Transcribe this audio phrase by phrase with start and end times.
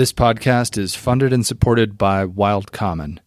[0.00, 3.20] This podcast is funded and supported by Wild Common,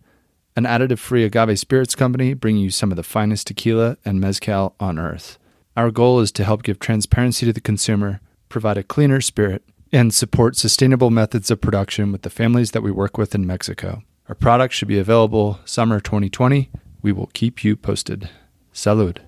[0.55, 4.73] an additive free agave spirits company bringing you some of the finest tequila and mezcal
[4.79, 5.37] on earth.
[5.77, 10.11] Our goal is to help give transparency to the consumer, provide a cleaner spirit, and
[10.11, 14.01] support sustainable methods of production with the families that we work with in Mexico.
[14.27, 16.71] Our products should be available summer 2020.
[17.03, 18.31] We will keep you posted.
[18.73, 19.19] Salud.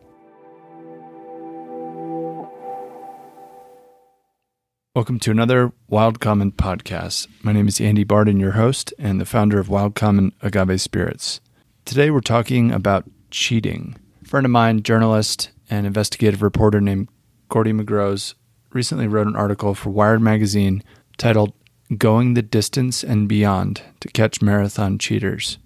[4.95, 7.27] Welcome to another Wild Common podcast.
[7.43, 11.41] My name is Andy Barden, your host and the founder of Wild Common Agave Spirits.
[11.83, 13.97] Today we're talking about cheating.
[14.23, 17.09] A friend of mine, journalist and investigative reporter named
[17.49, 18.35] Gordy Megroz,
[18.71, 20.81] recently wrote an article for Wired Magazine
[21.17, 21.51] titled
[21.97, 25.57] Going the Distance and Beyond to Catch Marathon Cheaters.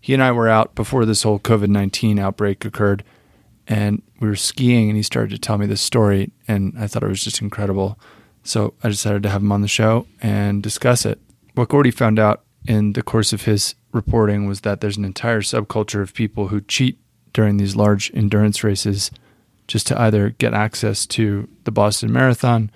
[0.00, 3.02] He and I were out before this whole COVID 19 outbreak occurred,
[3.66, 7.02] and we were skiing, and he started to tell me this story, and I thought
[7.02, 7.98] it was just incredible.
[8.44, 11.20] So I decided to have him on the show and discuss it.
[11.54, 15.40] What Gordy found out in the course of his reporting was that there's an entire
[15.40, 16.98] subculture of people who cheat
[17.32, 19.10] during these large endurance races
[19.66, 22.70] just to either get access to the Boston Marathon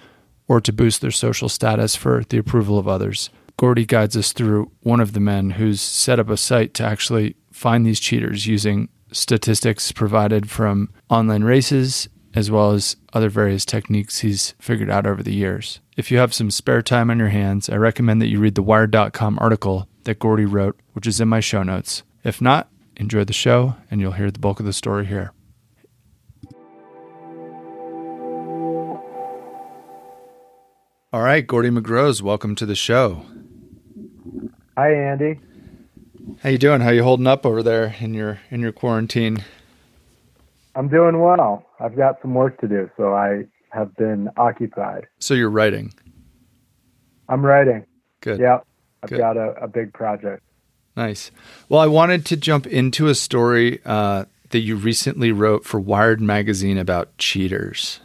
[0.49, 3.31] or to boost their social status for the approval of others.
[3.57, 7.37] Gordy guides us through one of the men who's set up a site to actually
[7.51, 14.19] find these cheaters using statistics provided from online races as well as other various techniques
[14.19, 15.81] he's figured out over the years.
[15.97, 18.63] If you have some spare time on your hands, I recommend that you read the
[18.63, 22.03] Wired.com article that Gordy wrote, which is in my show notes.
[22.23, 25.33] If not, enjoy the show and you'll hear the bulk of the story here.
[31.13, 33.25] All right, Gordy Megroz, welcome to the show.
[34.77, 35.41] Hi, Andy.
[36.43, 36.83] How you doing?
[36.83, 39.43] How you holding up over there in your in your quarantine?
[40.75, 41.66] I'm doing well.
[41.81, 45.07] I've got some work to do, so I have been occupied.
[45.19, 45.93] So you're writing?
[47.29, 47.85] I'm writing.
[48.21, 48.41] Good.
[48.41, 48.59] Yeah,
[49.03, 49.19] I've Good.
[49.19, 50.43] got a, a big project.
[50.97, 51.31] Nice.
[51.69, 56.21] Well, I wanted to jump into a story uh, that you recently wrote for Wired
[56.21, 58.01] magazine about cheaters.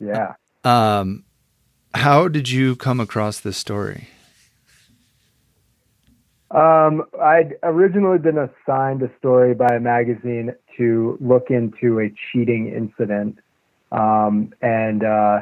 [0.00, 0.34] Yeah.
[0.64, 1.24] Um,
[1.94, 4.08] how did you come across this story?
[6.50, 12.72] Um, I'd originally been assigned a story by a magazine to look into a cheating
[12.74, 13.38] incident,
[13.92, 15.40] um, and uh,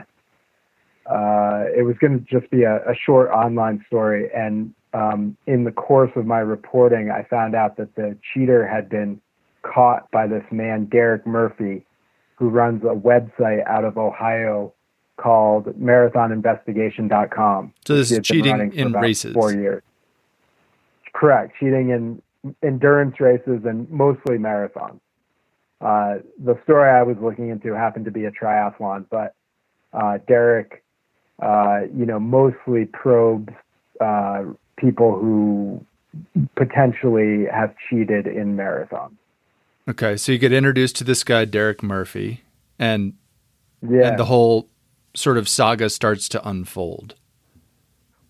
[1.09, 4.29] uh, it was going to just be a, a short online story.
[4.35, 8.89] And um, in the course of my reporting, I found out that the cheater had
[8.89, 9.21] been
[9.63, 11.85] caught by this man, Derek Murphy,
[12.35, 14.73] who runs a website out of Ohio
[15.19, 17.73] called marathoninvestigation.com.
[17.87, 19.33] So this is cheating in races.
[19.33, 19.83] Four years.
[21.17, 21.55] Correct.
[21.59, 22.23] Cheating in
[22.63, 25.01] endurance races and mostly marathons.
[25.81, 29.35] Uh, the story I was looking into happened to be a triathlon, but
[29.95, 30.85] uh, Derek,
[31.41, 33.53] uh, you know, mostly probes
[33.99, 34.45] uh,
[34.77, 35.85] people who
[36.55, 39.17] potentially have cheated in marathons.
[39.89, 42.43] Okay, so you get introduced to this guy Derek Murphy,
[42.79, 43.15] and
[43.81, 44.09] Yeah.
[44.09, 44.69] and the whole
[45.15, 47.15] sort of saga starts to unfold.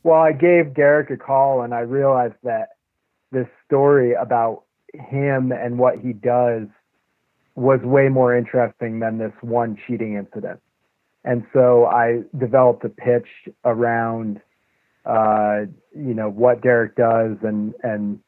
[0.04, 2.75] Well, I gave Derek a call and I realized that
[3.36, 4.62] this story about
[4.94, 6.68] him and what he does
[7.54, 10.58] was way more interesting than this one cheating incident.
[11.22, 13.28] And so I developed a pitch
[13.64, 14.40] around,
[15.04, 18.20] uh, you know, what Derek does and, and,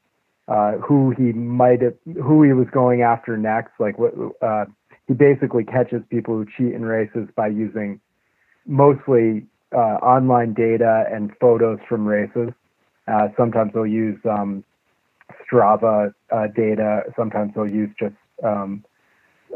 [0.46, 3.72] uh, who he might have, who he was going after next.
[3.78, 4.66] Like what, uh,
[5.06, 8.00] he basically catches people who cheat in races by using
[8.66, 12.50] mostly uh, online data and photos from races.
[13.06, 14.64] Uh, sometimes they'll use um,
[15.50, 17.02] Strava uh, data.
[17.16, 18.84] Sometimes they'll use just um,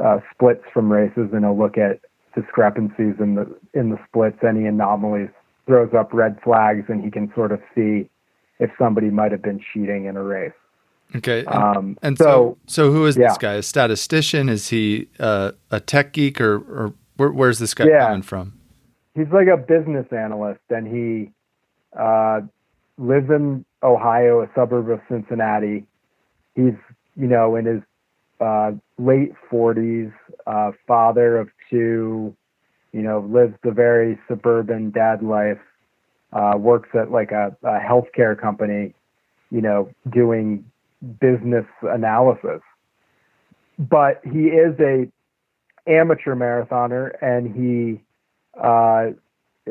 [0.03, 2.01] uh, splits from races, and they'll look at
[2.35, 5.29] discrepancies in the in the splits, any anomalies,
[5.67, 8.09] throws up red flags, and he can sort of see
[8.59, 10.53] if somebody might have been cheating in a race.
[11.15, 12.25] Okay, and, Um, and so,
[12.67, 13.29] so, so who is yeah.
[13.29, 13.55] this guy?
[13.55, 14.49] A statistician?
[14.49, 18.07] Is he uh, a tech geek, or or where, where's this guy Yeah.
[18.07, 18.55] coming from?
[19.15, 21.31] he's like a business analyst and he
[21.99, 22.41] uh,
[22.97, 25.85] lives in Ohio, a suburb of Cincinnati.
[26.55, 26.75] He's,
[27.17, 27.83] you know, in his
[28.41, 30.13] uh, late 40s,
[30.47, 32.35] uh, father of two,
[32.93, 35.61] you know, lives the very suburban dad life,
[36.33, 38.95] uh, works at like a, a healthcare company,
[39.51, 40.65] you know, doing
[41.21, 42.61] business analysis.
[43.79, 45.11] But he is a
[45.87, 48.03] amateur marathoner and he
[48.63, 49.11] uh,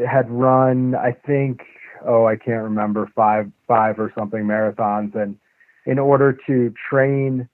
[0.06, 1.62] had run, I think,
[2.06, 5.38] oh, I can't remember five, five or something marathons, and
[5.86, 7.48] in order to train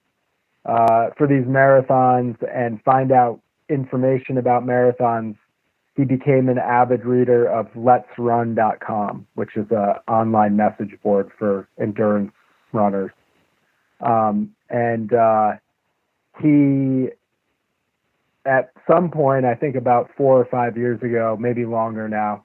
[0.65, 3.39] uh, for these marathons and find out
[3.69, 5.35] information about marathons,
[5.95, 11.67] he became an avid reader of let's Let'sRun.com, which is an online message board for
[11.81, 12.31] endurance
[12.71, 13.11] runners.
[14.01, 15.53] Um, and uh,
[16.39, 17.07] he,
[18.45, 22.43] at some point, I think about four or five years ago, maybe longer now,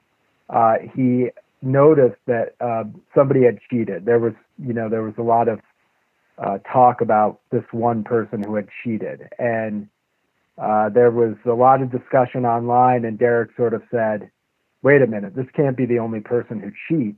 [0.49, 1.29] uh, he
[1.63, 2.83] noticed that uh,
[3.15, 4.05] somebody had cheated.
[4.05, 5.59] There was, you know, there was a lot of
[6.37, 9.87] uh, talk about this one person who had cheated, and
[10.57, 14.29] uh, there was a lot of discussion online, and Derek sort of said,
[14.83, 17.17] wait a minute, this can't be the only person who cheats.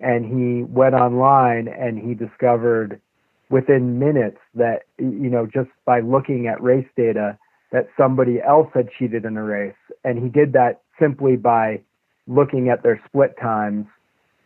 [0.00, 3.00] And he went online and he discovered
[3.48, 7.38] within minutes that, you know, just by looking at race data,
[7.70, 9.74] that somebody else had cheated in a race.
[10.04, 11.80] And he did that simply by
[12.26, 13.86] looking at their split times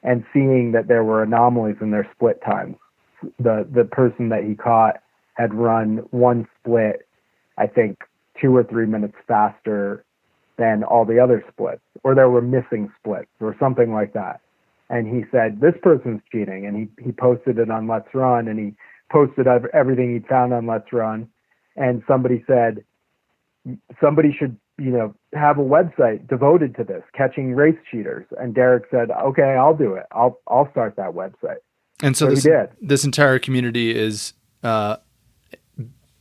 [0.02, 2.76] and seeing that there were anomalies in their split times.
[3.38, 4.96] The the person that he caught
[5.34, 7.06] had run one split,
[7.58, 7.98] I think,
[8.40, 10.04] two or three minutes faster
[10.56, 14.40] than all the other splits, or there were missing splits, or something like that.
[14.90, 16.66] And he said, This person's cheating.
[16.66, 18.74] And he, he posted it on Let's Run, and he
[19.10, 21.28] posted everything he'd found on Let's Run.
[21.76, 22.84] And somebody said,
[24.00, 28.26] Somebody should, you know, have a website devoted to this, catching race cheaters.
[28.38, 30.06] And Derek said, Okay, I'll do it.
[30.12, 31.58] I'll I'll start that website.
[32.02, 34.32] And so, so this, this entire community is
[34.62, 34.96] uh,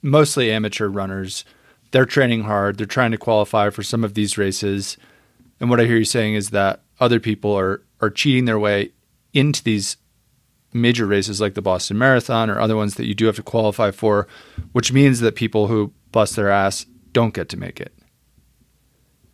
[0.02, 1.46] mostly amateur runners
[1.92, 2.78] they're training hard.
[2.78, 4.98] They're trying to qualify for some of these races.
[5.60, 8.92] And what I hear you saying is that other people are are cheating their way
[9.34, 9.98] into these
[10.72, 13.92] major races like the Boston Marathon or other ones that you do have to qualify
[13.92, 14.28] for,
[14.72, 17.94] which means that people who bust their ass don't get to make it.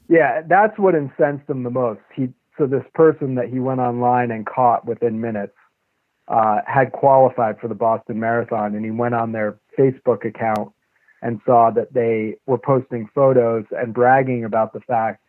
[0.08, 2.02] Yeah, that's what incensed him the most.
[2.14, 5.56] He so this person that he went online and caught within minutes
[6.28, 10.72] uh, had qualified for the Boston Marathon, and he went on their Facebook account
[11.22, 15.22] and saw that they were posting photos and bragging about the fact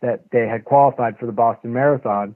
[0.00, 2.34] that they had qualified for the Boston Marathon.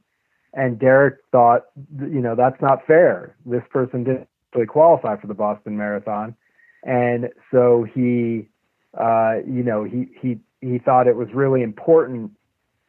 [0.55, 1.67] And Derek thought,
[1.99, 3.35] you know, that's not fair.
[3.45, 6.35] This person didn't really qualify for the Boston Marathon.
[6.83, 8.49] And so he,
[8.99, 12.33] uh, you know, he, he, he thought it was really important.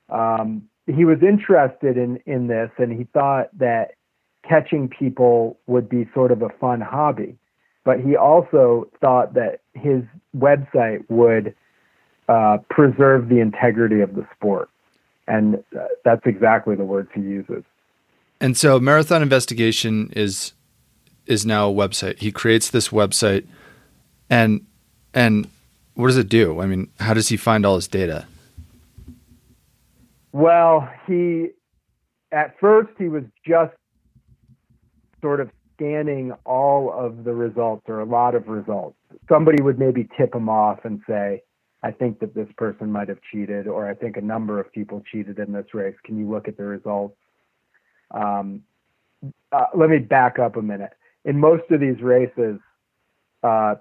[0.09, 3.95] Um, he was interested in, in this and he thought that
[4.47, 7.37] catching people would be sort of a fun hobby
[7.87, 10.03] but he also thought that his
[10.35, 11.55] website would
[12.27, 14.69] uh, preserve the integrity of the sport.
[15.25, 17.63] And uh, that's exactly the words he uses.
[18.41, 20.51] And so Marathon Investigation is
[21.27, 22.19] is now a website.
[22.19, 23.47] He creates this website
[24.29, 24.65] and
[25.13, 25.49] and
[25.97, 26.61] what does it do?
[26.61, 28.27] I mean, how does he find all his data?
[30.31, 31.49] Well, he
[32.31, 33.73] at first he was just
[35.21, 38.97] sort of scanning all of the results or a lot of results,
[39.29, 41.41] somebody would maybe tip him off and say,
[41.83, 45.03] I think that this person might have cheated, or I think a number of people
[45.11, 45.95] cheated in this race.
[46.03, 47.15] Can you look at the results?
[48.11, 48.63] Um,
[49.51, 50.91] uh, let me back up a minute.
[51.25, 52.59] In most of these races,
[53.43, 53.75] uh,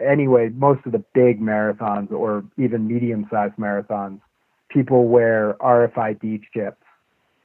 [0.00, 4.20] anyway, most of the big marathons or even medium sized marathons,
[4.68, 6.82] people wear RFID chips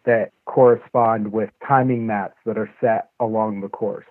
[0.06, 4.06] that correspond with timing mats that are set along the course.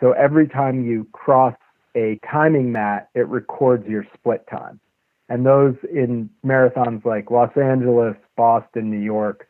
[0.00, 1.54] So every time you cross
[1.96, 4.80] a timing mat, it records your split time.
[5.28, 9.48] And those in marathons like Los Angeles, Boston, New York,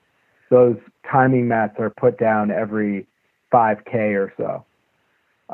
[0.50, 0.76] those
[1.10, 3.06] timing mats are put down every
[3.52, 4.64] 5K or so.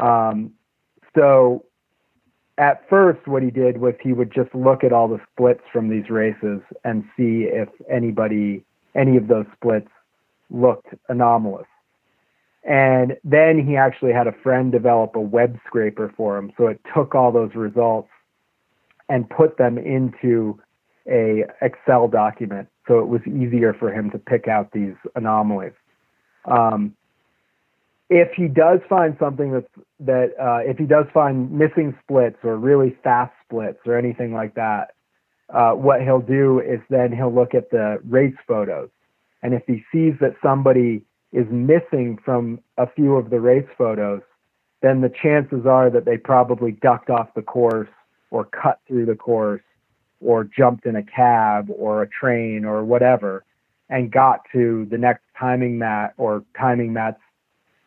[0.00, 0.52] Um,
[1.16, 1.64] so
[2.60, 5.88] at first, what he did was he would just look at all the splits from
[5.88, 8.62] these races and see if anybody,
[8.94, 9.88] any of those splits
[10.50, 11.66] looked anomalous.
[12.62, 16.52] And then he actually had a friend develop a web scraper for him.
[16.58, 18.10] So it took all those results
[19.08, 20.60] and put them into
[21.10, 22.68] a Excel document.
[22.86, 25.72] So it was easier for him to pick out these anomalies.
[26.44, 26.94] Um,
[28.10, 32.56] if he does find something that's that uh, if he does find missing splits or
[32.56, 34.94] really fast splits or anything like that,
[35.54, 38.90] uh, what he'll do is then he'll look at the race photos.
[39.42, 41.02] And if he sees that somebody
[41.32, 44.22] is missing from a few of the race photos,
[44.82, 47.88] then the chances are that they probably ducked off the course
[48.30, 49.62] or cut through the course
[50.20, 53.44] or jumped in a cab or a train or whatever
[53.88, 57.20] and got to the next timing mat or timing mats,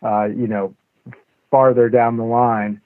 [0.04, 0.76] uh, you know,
[1.50, 2.82] farther down the line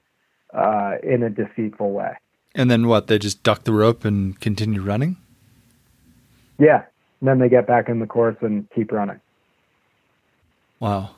[0.54, 2.12] uh, in a deceitful way.
[2.54, 3.06] And then what?
[3.06, 5.16] They just duck the rope and continue running?
[6.58, 6.84] Yeah,
[7.20, 9.20] and then they get back in the course and keep running.
[10.80, 11.10] Wow.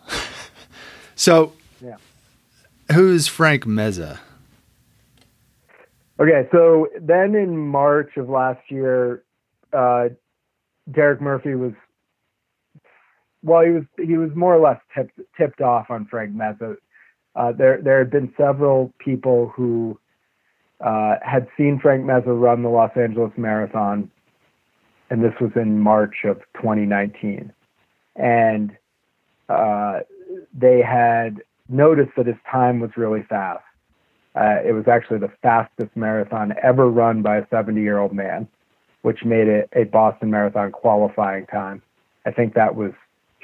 [1.15, 1.53] so,
[1.83, 1.97] yeah.
[2.93, 4.19] who's Frank Meza?
[6.19, 9.23] Okay, so then in March of last year,
[9.73, 10.09] uh,
[10.91, 11.73] Derek Murphy was
[13.43, 16.77] well, he was he was more or less tipped tipped off on Frank Meza.
[17.35, 19.99] Uh, there there had been several people who
[20.81, 24.11] uh, had seen Frank Meza run the Los Angeles Marathon,
[25.11, 27.53] and this was in March of 2019,
[28.17, 28.77] and
[29.49, 30.01] uh,
[30.53, 33.65] they had noticed that his time was really fast.
[34.35, 38.47] Uh, it was actually the fastest marathon ever run by a 70 year old man,
[39.03, 41.83] which made it a Boston Marathon qualifying time.
[42.27, 42.93] I think that was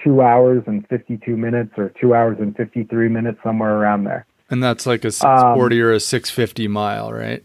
[0.02, 4.26] two hours and 52 minutes or two hours and 53 minutes, somewhere around there.
[4.50, 7.44] And that's like a 640 um, or a 650 mile, right?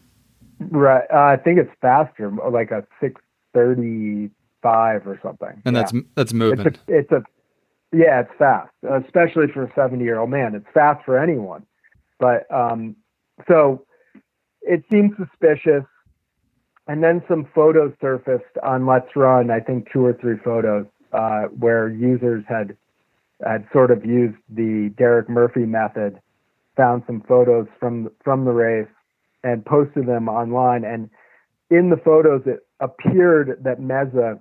[0.59, 1.03] Right.
[1.11, 5.61] Uh, I think it's faster, like a 635 or something.
[5.65, 5.81] And yeah.
[5.81, 6.67] that's that's moving.
[6.67, 7.23] It's a, it's a
[7.93, 10.55] yeah, it's fast, especially for a 70 year old man.
[10.55, 11.65] It's fast for anyone.
[12.19, 12.95] But um,
[13.47, 13.85] so
[14.61, 15.83] it seemed suspicious.
[16.87, 21.43] And then some photos surfaced on Let's Run, I think two or three photos, uh,
[21.57, 22.75] where users had
[23.45, 26.19] had sort of used the Derek Murphy method,
[26.77, 28.89] found some photos from from the race,
[29.43, 30.83] and posted them online.
[30.83, 31.09] And
[31.69, 34.39] in the photos, it appeared that Meza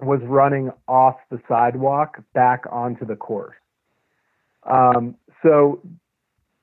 [0.00, 3.56] was running off the sidewalk back onto the course.
[4.64, 5.80] Um, so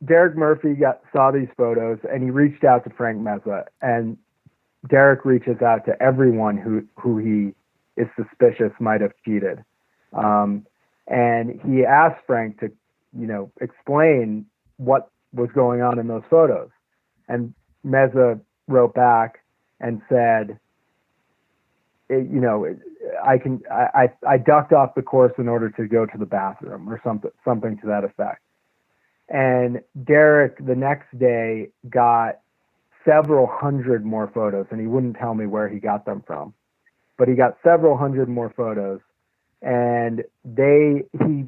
[0.05, 4.17] Derek Murphy got saw these photos and he reached out to Frank Meza and
[4.89, 7.53] Derek reaches out to everyone who who he
[7.97, 9.63] is suspicious might have cheated.
[10.13, 10.65] Um,
[11.07, 12.71] and he asked Frank to,
[13.17, 14.45] you know, explain
[14.77, 16.69] what was going on in those photos.
[17.27, 17.53] And
[17.85, 19.39] Meza wrote back
[19.79, 20.59] and said,
[22.09, 22.75] you know,
[23.23, 26.89] I can I, I ducked off the course in order to go to the bathroom
[26.89, 28.41] or something something to that effect.
[29.29, 32.39] And Derek the next day got
[33.05, 36.53] several hundred more photos, and he wouldn't tell me where he got them from,
[37.17, 38.99] but he got several hundred more photos,
[39.61, 41.45] and they he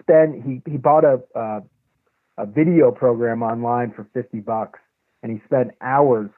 [0.00, 1.60] spent he he bought a uh,
[2.38, 4.80] a video program online for fifty bucks,
[5.22, 6.30] and he spent hours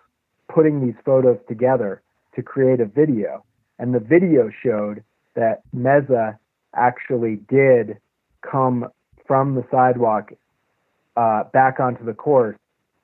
[0.52, 2.02] putting these photos together
[2.34, 3.44] to create a video
[3.78, 5.02] and the video showed
[5.34, 6.38] that Meza
[6.74, 7.98] actually did
[8.42, 8.86] come
[9.26, 10.32] from the sidewalk
[11.16, 12.56] uh, back onto the course.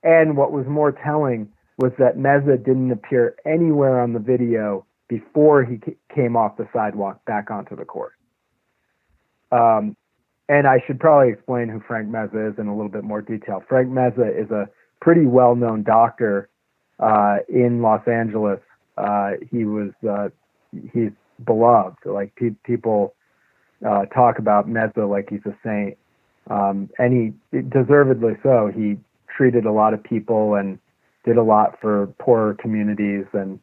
[0.03, 1.49] And what was more telling
[1.79, 5.79] was that Meza didn't appear anywhere on the video before he
[6.15, 8.13] came off the sidewalk back onto the court.
[9.51, 9.97] Um,
[10.49, 13.63] and I should probably explain who Frank Meza is in a little bit more detail.
[13.69, 14.69] Frank Meza is a
[15.01, 16.49] pretty well-known doctor
[17.01, 18.61] uh, in Los Angeles.
[18.97, 20.29] Uh, he was uh,
[20.93, 21.11] he's
[21.45, 21.99] beloved.
[22.05, 23.15] Like pe- people
[23.87, 25.99] uh, talk about Meza like he's a saint,
[26.49, 28.71] um, and he deservedly so.
[28.73, 28.97] He
[29.37, 30.79] treated a lot of people and
[31.25, 33.59] did a lot for poorer communities, and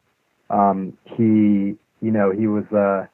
[0.49, 3.05] um, he, you know, he was uh,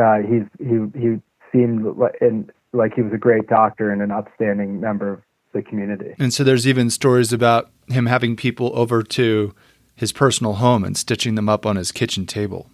[0.00, 1.20] uh, he's he he
[1.52, 5.62] seemed like, and like he was a great doctor and an upstanding member of the
[5.62, 6.14] community.
[6.18, 9.54] And so there's even stories about him having people over to
[9.94, 12.70] his personal home and stitching them up on his kitchen table.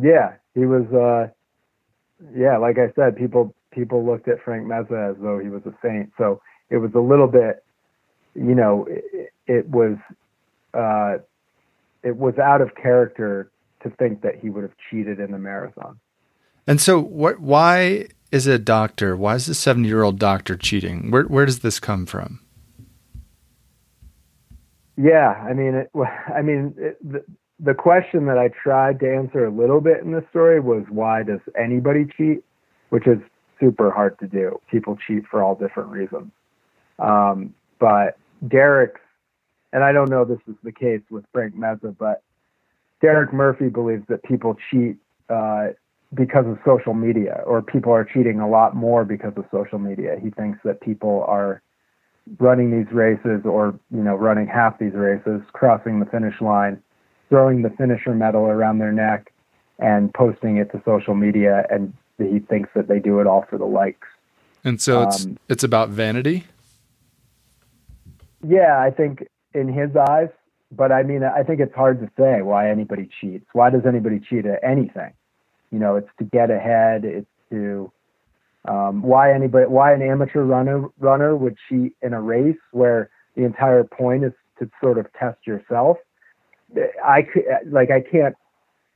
[0.00, 0.86] Yeah, he was.
[0.92, 1.32] Uh,
[2.34, 5.74] yeah, like I said, people people looked at Frank Meza as though he was a
[5.82, 6.10] saint.
[6.16, 6.40] So
[6.70, 7.62] it was a little bit,
[8.34, 9.96] you know, it, it was
[10.74, 11.18] uh,
[12.06, 13.50] it was out of character
[13.82, 15.98] to think that he would have cheated in the marathon.
[16.66, 17.40] And so, what?
[17.40, 19.16] Why is a doctor?
[19.16, 21.10] Why is a seventy-year-old doctor cheating?
[21.10, 22.40] Where where does this come from?
[24.96, 25.90] Yeah, I mean, it,
[26.34, 27.22] I mean, it, the,
[27.60, 31.22] the question that I tried to answer a little bit in this story was why
[31.22, 32.42] does anybody cheat,
[32.88, 33.18] which is
[33.60, 34.58] super hard to do.
[34.70, 36.30] People cheat for all different reasons.
[36.98, 38.16] Um, but
[38.48, 39.00] Derek's,
[39.72, 42.22] and I don't know this is the case with Frank Meza, but
[43.00, 44.96] Derek Murphy believes that people cheat
[45.28, 45.68] uh,
[46.14, 50.16] because of social media, or people are cheating a lot more because of social media.
[50.22, 51.62] He thinks that people are
[52.38, 56.82] running these races, or you know, running half these races, crossing the finish line
[57.28, 59.32] throwing the finisher medal around their neck
[59.78, 63.58] and posting it to social media and he thinks that they do it all for
[63.58, 64.08] the likes.
[64.64, 66.44] And so it's um, it's about vanity?
[68.46, 70.28] Yeah, I think in his eyes,
[70.72, 73.46] but I mean I think it's hard to say why anybody cheats.
[73.52, 75.12] Why does anybody cheat at anything?
[75.70, 77.90] You know, it's to get ahead, it's to
[78.68, 83.44] um, why anybody why an amateur runner runner would cheat in a race where the
[83.44, 85.98] entire point is to sort of test yourself
[87.04, 88.34] I could like I can't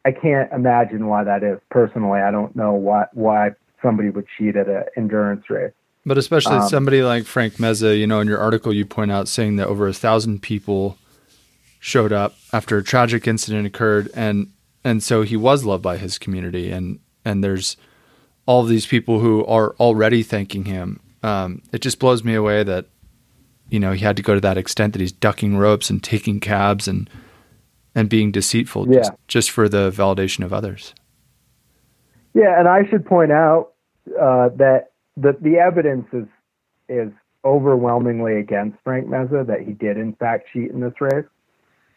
[0.05, 2.21] I can't imagine why that is personally.
[2.21, 3.51] I don't know why why
[3.83, 5.73] somebody would cheat at an endurance race.
[6.07, 9.29] But especially um, somebody like Frank Meza, you know, in your article you point out
[9.29, 10.97] saying that over a thousand people
[11.79, 14.51] showed up after a tragic incident occurred, and
[14.83, 17.77] and so he was loved by his community, and and there's
[18.47, 21.01] all of these people who are already thanking him.
[21.23, 22.87] Um, it just blows me away that
[23.69, 26.41] you know he had to go to that extent that he's ducking ropes and taking
[26.41, 27.11] cabs and
[27.95, 29.01] and being deceitful Yeah.
[29.01, 30.95] just, just for the validation of others.
[32.35, 33.73] Yeah, and I should point out
[34.19, 34.90] uh, that
[35.21, 36.27] the the evidence is
[36.89, 37.13] is
[37.45, 41.25] overwhelmingly against Frank Meza that he did in fact cheat in this race.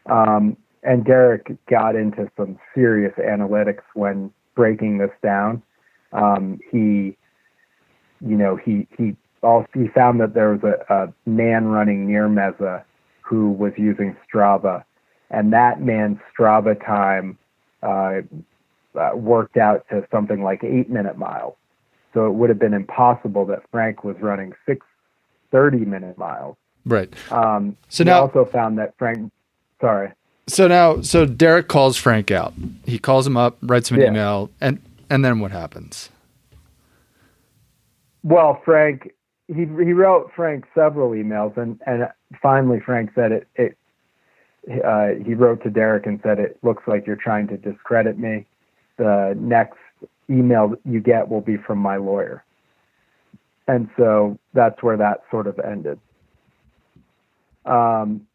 [0.06, 5.62] Um, and Derek got into some serious analytics when breaking this down.
[6.12, 7.16] Um, he,
[8.20, 12.28] you know, he he also he found that there was a, a man running near
[12.28, 12.84] Meza
[13.22, 14.84] who was using Strava,
[15.30, 17.38] and that man's Strava time
[17.82, 18.20] uh,
[18.98, 21.56] uh, worked out to something like eight minute miles.
[22.14, 24.86] So it would have been impossible that Frank was running six
[25.50, 26.56] 30 minute miles.
[26.86, 27.12] Right.
[27.32, 29.30] Um, So now- also found that Frank,
[29.80, 30.12] sorry,
[30.46, 32.52] So now, so Derek calls Frank out.
[32.84, 34.08] He calls him up, writes him an Yeah.
[34.10, 34.78] email, and
[35.10, 36.10] and then what happens?
[38.22, 39.10] well, Frank,
[39.48, 42.08] he he wrote Frank several emails, and and
[42.40, 43.48] finally Frank said it.
[43.56, 43.76] It
[44.84, 48.46] uh, he wrote to Derek and said it looks like you're trying to discredit me.
[48.96, 49.78] The next
[50.30, 52.44] email you get will be from my lawyer,
[53.68, 55.98] and so that's where that sort of ended.
[57.64, 58.26] Um,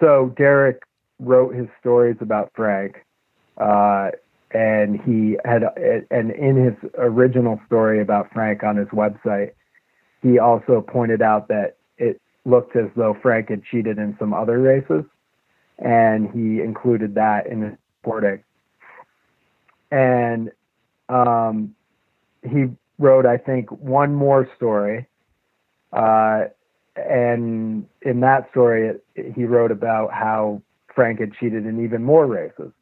[0.00, 0.82] so Derek
[1.20, 3.04] wrote his stories about Frank,
[3.56, 4.10] uh,
[4.50, 5.62] and he had,
[6.10, 9.52] and in his original story about Frank on his website,
[10.22, 14.60] he also pointed out that it looked as though Frank had cheated in some other
[14.60, 15.04] races,
[15.78, 18.42] and he included that in his reporting.
[19.92, 20.50] And
[21.10, 21.74] um,
[22.42, 22.64] he
[22.98, 25.06] wrote, I think, one more story.
[25.92, 26.44] Uh,
[26.96, 30.62] and in that story, it, he wrote about how
[30.94, 32.72] Frank had cheated in even more races.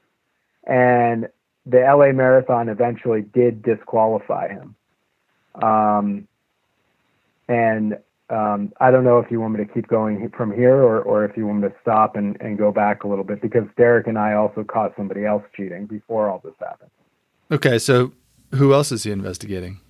[0.64, 1.28] And
[1.66, 4.74] the LA Marathon eventually did disqualify him.
[5.60, 6.28] Um,
[7.48, 7.98] and
[8.30, 11.24] um, I don't know if you want me to keep going from here or, or
[11.24, 14.06] if you want me to stop and, and go back a little bit because Derek
[14.06, 16.90] and I also caught somebody else cheating before all this happened.
[17.52, 18.12] Okay, so
[18.54, 19.80] who else is he investigating?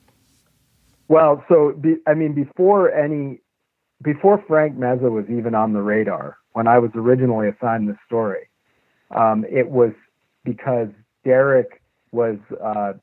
[1.09, 3.41] Well, so be, I mean, before any,
[4.03, 8.49] before Frank Meza was even on the radar, when I was originally assigned this story,
[9.11, 9.93] um, it was
[10.45, 10.89] because
[11.25, 12.95] Derek was uh,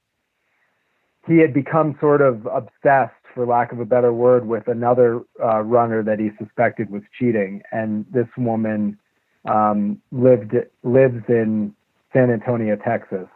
[1.27, 5.61] he had become sort of obsessed, for lack of a better word, with another uh,
[5.61, 8.97] runner that he suspected was cheating, and this woman
[9.45, 11.75] um, lived lives in
[12.13, 13.27] San Antonio, Texas,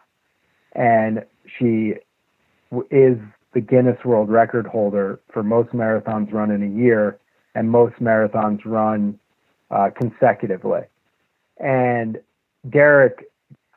[0.74, 1.26] and
[1.58, 1.96] she
[2.90, 3.18] is
[3.54, 7.20] the Guinness World Record holder for most marathons run in a year
[7.56, 9.20] and most marathons run
[9.70, 10.82] uh, consecutively.
[11.58, 12.20] And
[12.70, 13.26] Derek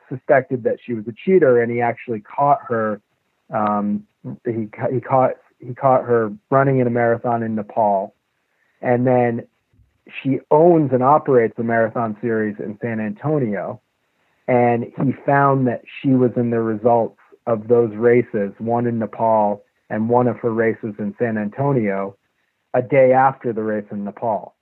[0.09, 3.01] suspected that she was a cheater, and he actually caught her.
[3.49, 4.05] Um,
[4.45, 8.13] he he caught he caught her running in a marathon in Nepal,
[8.81, 9.47] and then
[10.21, 13.81] she owns and operates a marathon series in San Antonio,
[14.47, 19.63] and he found that she was in the results of those races, one in Nepal
[19.89, 22.15] and one of her races in San Antonio,
[22.73, 24.55] a day after the race in Nepal.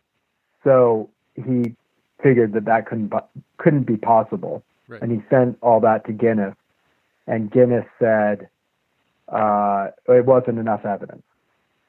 [0.64, 1.76] So he
[2.22, 3.12] figured that that couldn't
[3.58, 5.02] couldn't be possible, Right.
[5.02, 6.56] and he sent all that to Guinness,
[7.28, 8.50] and Guinness said
[9.30, 11.24] uh, it wasn't enough evidence.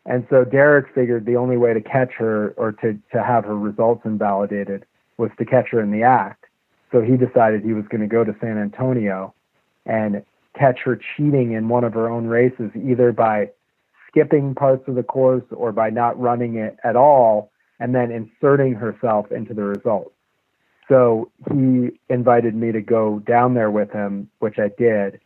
[0.07, 3.57] And so Derek figured the only way to catch her or to, to have her
[3.59, 4.85] results invalidated
[5.16, 6.43] was to catch her in the act.
[6.94, 9.35] So he decided he was going to go to San Antonio
[9.85, 10.22] and
[10.57, 13.50] catch her cheating in one of her own races, either by
[14.09, 18.74] skipping parts of the course or by not running it at all, and then inserting
[18.74, 20.12] herself into the results.
[20.88, 25.18] So he invited me to go down there with him, which I did.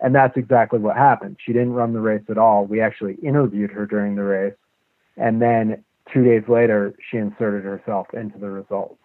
[0.00, 1.36] And that's exactly what happened.
[1.44, 2.64] She didn't run the race at all.
[2.64, 4.54] We actually interviewed her during the race.
[5.18, 8.96] And then two days later, she inserted herself into the results.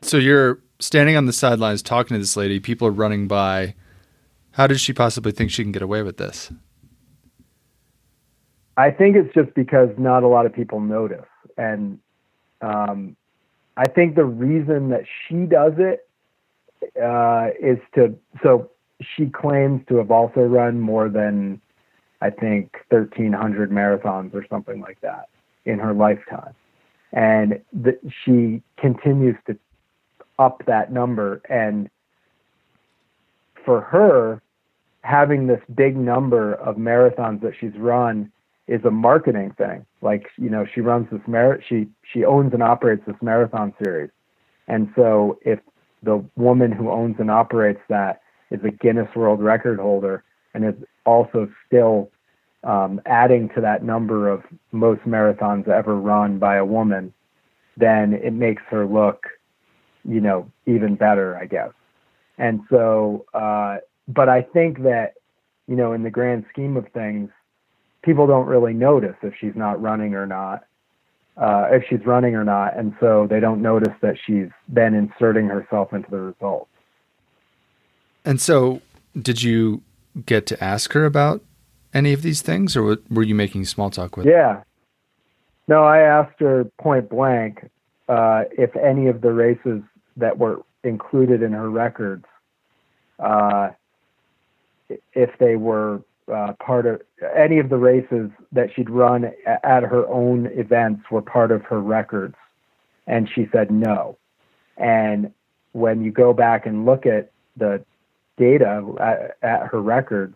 [0.00, 2.60] So you're standing on the sidelines talking to this lady.
[2.60, 3.74] People are running by.
[4.52, 6.52] How did she possibly think she can get away with this?
[8.76, 11.24] I think it's just because not a lot of people notice.
[11.56, 11.98] And
[12.60, 13.16] um,
[13.76, 16.08] I think the reason that she does it
[17.02, 18.70] uh, is to, so
[19.16, 21.60] she claims to have also run more than,
[22.20, 25.28] I think, 1,300 marathons or something like that
[25.64, 26.54] in her lifetime.
[27.12, 29.56] And that she continues to
[30.38, 31.40] up that number.
[31.48, 31.88] And
[33.64, 34.42] for her,
[35.02, 38.30] having this big number of marathons that she's run
[38.66, 39.84] is a marketing thing.
[40.00, 44.10] Like, you know, she runs this mar she she owns and operates this marathon series.
[44.68, 45.60] And so if
[46.02, 50.74] the woman who owns and operates that is a Guinness World Record holder and is
[51.04, 52.10] also still
[52.62, 54.42] um, adding to that number of
[54.72, 57.12] most marathons ever run by a woman,
[57.76, 59.26] then it makes her look,
[60.08, 61.70] you know, even better, I guess.
[62.38, 65.14] And so, uh, but I think that,
[65.66, 67.30] you know, in the grand scheme of things,
[68.02, 70.64] people don't really notice if she's not running or not,
[71.36, 72.76] uh, if she's running or not.
[72.76, 76.70] And so they don't notice that she's then inserting herself into the results.
[78.24, 78.80] And so,
[79.20, 79.82] did you
[80.26, 81.42] get to ask her about
[81.92, 84.26] any of these things, or were you making small talk with?
[84.26, 84.32] Her?
[84.32, 84.62] Yeah.
[85.68, 87.70] No, I asked her point blank
[88.08, 89.82] uh, if any of the races
[90.16, 92.24] that were included in her records,
[93.18, 93.70] uh,
[95.14, 97.02] if they were uh, part of
[97.36, 101.80] any of the races that she'd run at her own events were part of her
[101.80, 102.34] records,
[103.06, 104.16] and she said no.
[104.76, 105.32] And
[105.72, 107.84] when you go back and look at the
[108.36, 110.34] data at, at her records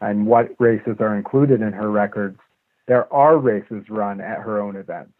[0.00, 2.38] and what races are included in her records,
[2.86, 5.12] there are races run at her own events.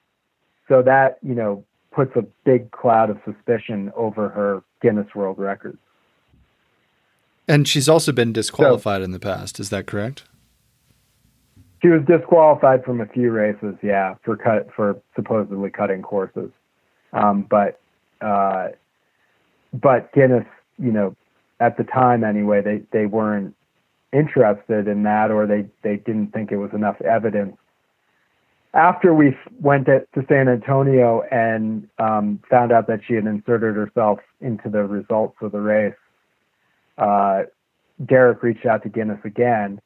[0.68, 5.78] So that, you know, puts a big cloud of suspicion over her Guinness World Records.
[7.46, 10.24] And she's also been disqualified so, in the past, is that correct?
[11.82, 16.50] She was disqualified from a few races, yeah, for cut for supposedly cutting courses.
[17.12, 17.78] Um, but
[18.22, 18.68] uh,
[19.74, 20.46] but Guinness,
[20.78, 21.14] you know,
[21.60, 23.54] at the time anyway, they, they weren't
[24.12, 27.56] interested in that or they, they didn't think it was enough evidence.
[28.74, 33.76] After we went to, to San Antonio and um, found out that she had inserted
[33.76, 35.94] herself into the results of the race,
[36.98, 37.44] uh,
[38.04, 39.80] Derek reached out to Guinness again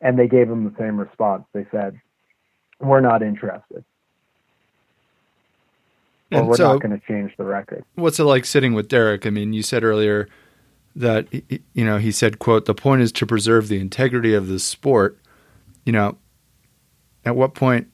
[0.00, 1.44] and they gave him the same response.
[1.52, 2.00] They said,
[2.80, 3.84] We're not interested.
[6.32, 7.84] Or and we're so, not going to change the record.
[7.94, 9.26] What's it like sitting with Derek?
[9.26, 10.28] I mean, you said earlier
[10.96, 11.26] that
[11.72, 15.18] you know he said quote the point is to preserve the integrity of the sport
[15.84, 16.16] you know
[17.24, 17.88] at what point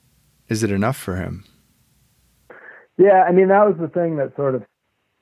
[0.50, 1.44] is it enough for him?
[2.98, 4.62] Yeah i mean that was the thing that sort of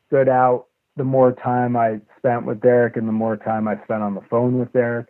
[0.09, 0.67] stood out.
[0.97, 4.21] The more time i spent with derek and the more time i spent on the
[4.29, 5.07] phone with derek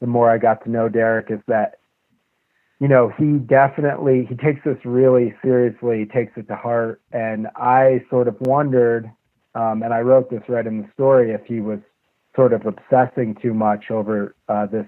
[0.00, 1.78] the more i got to know derek is that
[2.78, 7.00] you know he definitely he takes this really seriously he takes it to heart.
[7.12, 9.10] And i sort of wondered
[9.54, 11.78] um, and i wrote this right in the story if he was
[12.36, 14.86] sort of obsessing too much over uh, this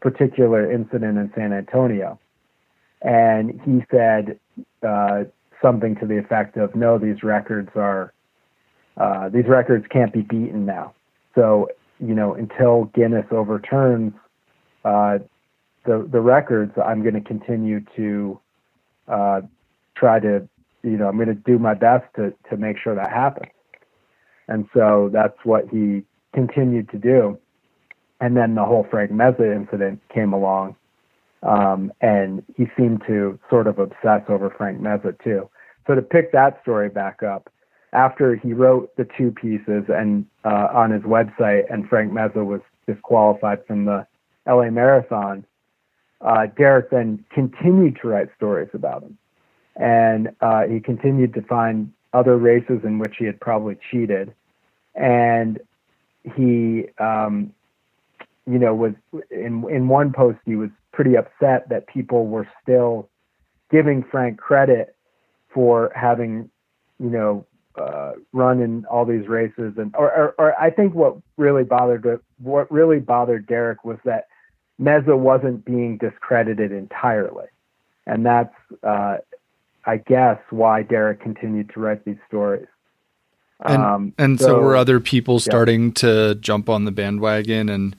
[0.00, 2.18] particular incident in San Antonio.
[3.04, 4.40] And he said
[4.82, 5.24] uh,
[5.62, 8.12] something to the effect of, "No, these records are
[8.96, 10.94] uh, these records can't be beaten now.
[11.34, 11.68] So
[12.00, 14.14] you know, until Guinness overturns
[14.84, 15.18] uh,
[15.84, 18.40] the the records, I'm going to continue to
[19.06, 19.40] uh,
[19.94, 20.48] try to
[20.82, 23.50] you know I'm going to do my best to to make sure that happens."
[24.48, 27.38] And so that's what he continued to do.
[28.20, 30.76] And then the whole Frank Meza incident came along,
[31.44, 35.48] um, and he seemed to sort of obsess over Frank Meza too.
[35.86, 37.50] So to pick that story back up,
[37.92, 42.60] after he wrote the two pieces and uh, on his website, and Frank Meza was
[42.86, 44.06] disqualified from the
[44.46, 45.44] LA Marathon,
[46.20, 49.18] uh, Derek then continued to write stories about him,
[49.76, 54.34] and uh, he continued to find other races in which he had probably cheated,
[54.94, 55.60] and
[56.36, 57.52] he, um,
[58.46, 58.94] you know, was
[59.30, 63.08] in in one post he was pretty upset that people were still
[63.70, 64.94] giving Frank credit
[65.52, 66.50] for having,
[66.98, 71.16] you know, uh, run in all these races, and or, or, or I think what
[71.36, 74.28] really bothered what really bothered Derek was that
[74.80, 77.46] Meza wasn't being discredited entirely,
[78.06, 78.54] and that's
[78.84, 79.16] uh,
[79.86, 82.66] I guess why Derek continued to write these stories.
[83.64, 85.92] And, um, and so, so, were other people starting yeah.
[85.94, 87.96] to jump on the bandwagon and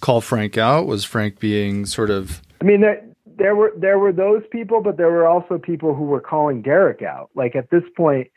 [0.00, 0.86] call Frank out?
[0.86, 2.42] Was Frank being sort of?
[2.60, 3.02] I mean, there,
[3.36, 7.02] there were there were those people, but there were also people who were calling Derek
[7.02, 7.30] out.
[7.34, 8.30] Like at this point,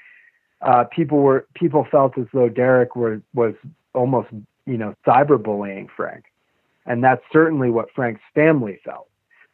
[0.62, 3.54] uh, people were people felt as though Derek were was
[3.94, 4.30] almost
[4.66, 6.26] you know cyberbullying Frank,
[6.86, 9.08] and that's certainly what Frank's family felt.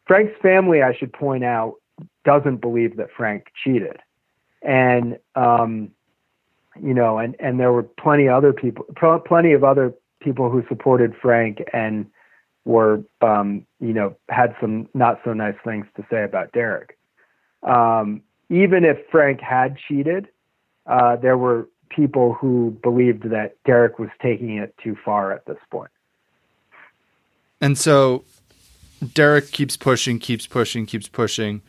[0.06, 1.74] Frank's family, I should point out,
[2.24, 3.98] doesn't believe that Frank cheated,
[4.62, 5.90] and um,
[6.82, 8.84] you know, and and there were plenty other people,
[9.26, 12.06] plenty of other people who supported Frank and
[12.64, 16.98] were, um, you know, had some not so nice things to say about Derek.
[17.62, 20.28] Um, even if Frank had cheated,
[20.86, 25.58] uh, there were people who believed that Derek was taking it too far at this
[25.70, 25.90] point.
[27.60, 28.24] And so
[29.14, 31.62] Derek keeps pushing, keeps pushing, keeps pushing.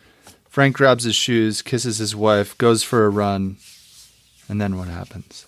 [0.49, 3.57] Frank grabs his shoes, kisses his wife, goes for a run,
[4.49, 5.46] and then what happens?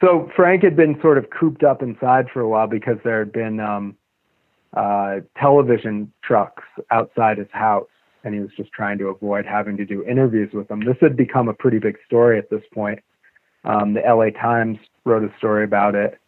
[0.00, 3.32] So Frank had been sort of cooped up inside for a while because there had
[3.32, 3.96] been um,
[4.76, 7.88] uh, television trucks outside his house,
[8.22, 10.80] and he was just trying to avoid having to do interviews with them.
[10.80, 13.00] This had become a pretty big story at this point.
[13.64, 16.18] Um, the LA Times wrote a story about it.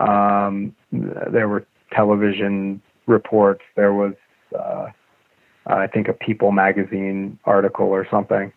[0.00, 3.62] Um, there were television reports.
[3.76, 4.14] There was,
[4.58, 4.88] uh,
[5.66, 8.52] I think, a People magazine article or something.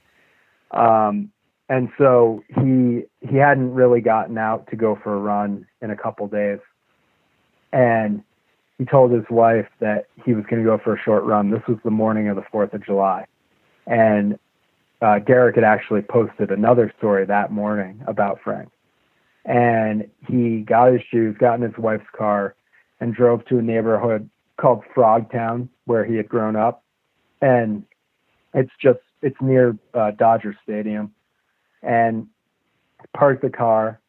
[0.71, 1.31] Um,
[1.69, 5.95] and so he he hadn't really gotten out to go for a run in a
[5.95, 6.59] couple days,
[7.73, 8.23] and
[8.77, 11.51] he told his wife that he was going to go for a short run.
[11.51, 13.25] This was the morning of the Fourth of July,
[13.85, 14.39] and
[15.01, 18.69] uh, Derek had actually posted another story that morning about Frank,
[19.45, 22.55] and he got his shoes, got in his wife's car,
[23.01, 26.83] and drove to a neighborhood called Frogtown where he had grown up,
[27.41, 27.83] and
[28.53, 31.11] it's just it's near uh, Dodger Stadium,
[31.87, 32.27] and
[33.15, 33.99] parked the car,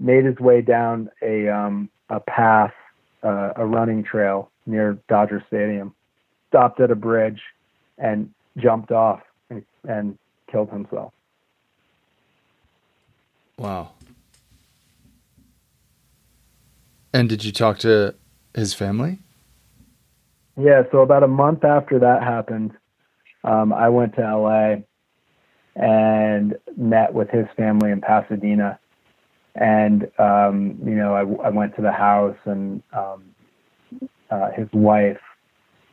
[0.00, 2.74] made his way down a um, a path,
[3.22, 5.94] uh, a running trail near Dodger Stadium,
[6.48, 7.40] stopped at a bridge,
[7.96, 10.18] and jumped off and, and
[10.50, 11.12] killed himself.
[13.56, 13.92] Wow.
[17.12, 18.14] And did you talk to
[18.54, 19.18] his family?
[20.56, 22.72] Yeah, so about a month after that happened,
[23.44, 24.76] um, I went to LA
[25.76, 28.78] and met with his family in Pasadena.
[29.54, 33.24] And, um, you know, I, I, went to the house and um,
[34.30, 35.20] uh, his wife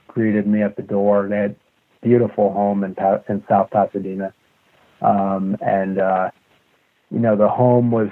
[0.07, 1.27] greeted me at the door.
[1.27, 1.55] They had
[2.01, 2.95] beautiful home in,
[3.27, 4.33] in South Pasadena.
[5.01, 6.31] Um, and, uh,
[7.09, 8.09] you know, the home was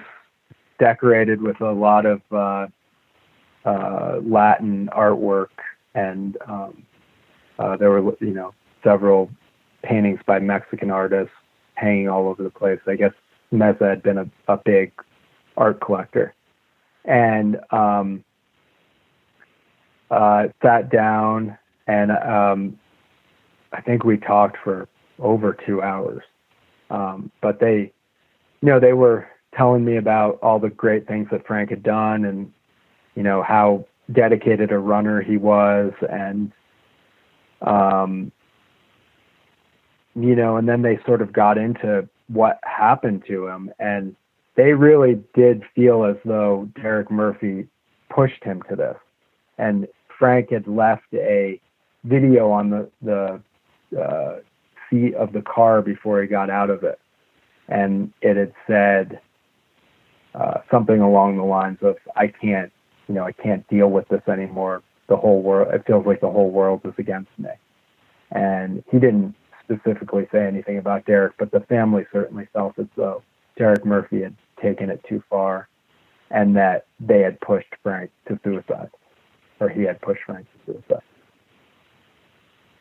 [0.80, 2.68] decorated with a lot of uh,
[3.66, 5.50] uh, Latin artwork
[5.96, 6.86] and um,
[7.58, 9.32] uh, there were, you know, several
[9.84, 11.34] paintings by Mexican artists
[11.76, 12.80] hanging all over the place.
[12.88, 13.14] I guess
[13.54, 14.92] Meza had been a, a big
[15.58, 16.34] art collector.
[17.06, 18.24] And um,
[20.10, 21.58] uh, sat down,
[21.88, 22.80] and um,
[23.74, 24.88] I think we talked for
[25.20, 26.24] over two hours.
[26.90, 27.92] Um, but they,
[28.62, 32.26] you know, they were telling me about all the great things that Frank had done,
[32.26, 32.52] and
[33.16, 36.52] you know how dedicated a runner he was, and
[37.62, 38.32] um,
[40.16, 44.16] you know, and then they sort of got into what happened to him, and
[44.56, 47.68] they really did feel as though Derek Murphy
[48.10, 48.96] pushed him to this,
[49.58, 51.60] and Frank had left a
[52.06, 53.42] video on the the
[54.00, 54.38] uh,
[54.90, 57.00] seat of the car before he got out of it,
[57.68, 59.20] and it had said
[60.34, 62.72] uh, something along the lines of, "I can't,
[63.08, 64.82] you know, I can't deal with this anymore.
[65.08, 67.50] The whole world, it feels like the whole world is against me."
[68.32, 73.22] And he didn't specifically say anything about Derek, but the family certainly felt as though
[73.58, 75.68] Derek Murphy had taken it too far
[76.32, 78.90] and that they had pushed Frank to suicide,
[79.60, 81.04] or he had pushed Frank to suicide.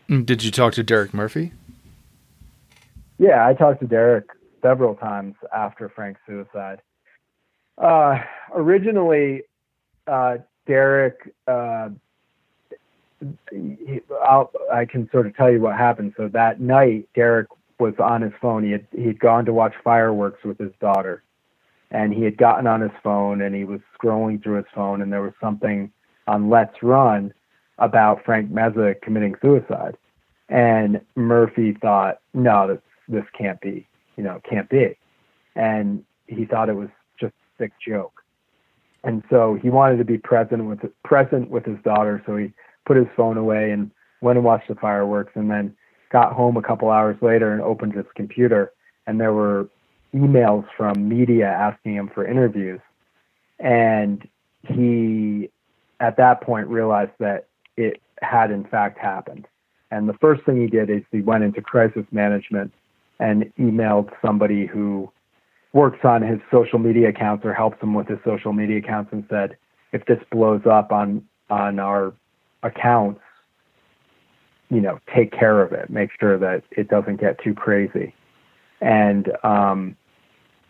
[0.09, 1.53] Mm, did you talk to Derek Murphy?
[3.19, 4.29] Yeah, I talked to Derek
[4.63, 6.81] several times after Frank's suicide.
[7.79, 8.19] Uh,
[8.55, 9.43] originally,
[10.07, 11.91] uh, Derek uh,
[14.27, 16.15] I'll, I can sort of tell you what happened.
[16.17, 18.65] So that night, Derek was on his phone.
[18.65, 21.23] He had he'd gone to watch fireworks with his daughter,
[21.91, 25.13] and he had gotten on his phone and he was scrolling through his phone, and
[25.13, 25.91] there was something
[26.27, 27.33] on Let's Run
[27.79, 29.97] about Frank Meza committing suicide,
[30.49, 34.97] and Murphy thought, no, this this can't be, you know, can't be,
[35.57, 36.89] and he thought it was
[37.21, 38.23] just a sick joke,
[39.03, 42.53] and so he wanted to be present with present with his daughter, so he
[42.87, 45.75] put his phone away and went and watched the fireworks and then
[46.11, 48.73] got home a couple hours later and opened his computer.
[49.07, 49.69] And there were
[50.15, 52.81] emails from media asking him for interviews.
[53.59, 54.27] And
[54.63, 55.51] he
[56.01, 59.47] at that point realized that it had in fact happened.
[59.91, 62.73] And the first thing he did is he went into crisis management
[63.21, 65.11] and emailed somebody who
[65.73, 69.25] works on his social media accounts or helps him with his social media accounts and
[69.29, 69.57] said
[69.93, 72.13] if this blows up on on our
[72.65, 73.21] accounts,
[74.71, 78.13] you know, take care of it, make sure that it doesn't get too crazy.
[78.81, 79.97] And um,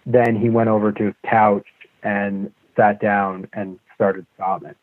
[0.04, 1.66] then he went over to his couch
[2.02, 4.74] and sat down and started sobbing.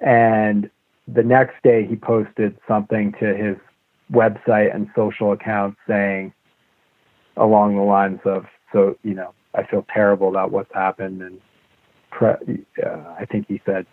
[0.00, 0.70] And
[1.06, 3.56] the next day, he posted something to his
[4.12, 6.32] website and social accounts saying,
[7.36, 11.20] along the lines of, so, you know, I feel terrible about what's happened.
[11.20, 11.40] And
[12.10, 13.86] pre- uh, I think he said,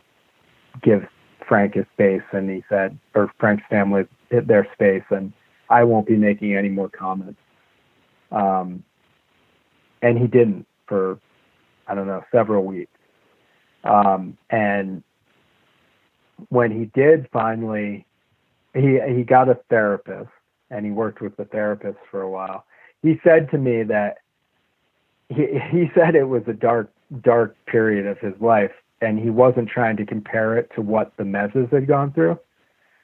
[0.83, 1.07] give
[1.47, 5.31] Frank space, and he said, or Frank's family hit their space, and
[5.69, 7.39] I won't be making any more comments.
[8.31, 8.83] Um,
[10.01, 11.19] and he didn't for
[11.87, 12.91] I don't know, several weeks.
[13.83, 15.03] Um, and
[16.49, 18.05] when he did finally,
[18.73, 20.29] he he got a therapist
[20.69, 22.65] and he worked with the therapist for a while.
[23.01, 24.17] He said to me that
[25.29, 28.71] he he said it was a dark dark period of his life
[29.01, 32.39] and he wasn't trying to compare it to what the Mezas had gone through,